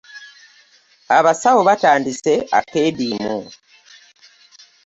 [1.17, 3.37] Abasawo batandise akeedimo.